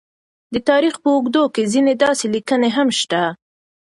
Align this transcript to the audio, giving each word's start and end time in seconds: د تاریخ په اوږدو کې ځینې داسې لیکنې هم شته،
د 0.53 0.55
تاریخ 0.69 0.95
په 1.03 1.09
اوږدو 1.15 1.43
کې 1.55 1.69
ځینې 1.73 1.93
داسې 2.03 2.25
لیکنې 2.35 2.69
هم 2.77 2.89
شته، 2.99 3.21